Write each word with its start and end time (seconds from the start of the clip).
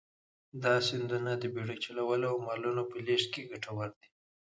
دا 0.63 0.73
سیندونه 0.87 1.31
د 1.37 1.43
بېړۍ 1.53 1.77
چلولو 1.85 2.25
او 2.31 2.37
مالونو 2.47 2.83
په 2.91 2.97
لېږد 3.05 3.29
کې 3.33 3.47
کټوردي. 3.49 4.07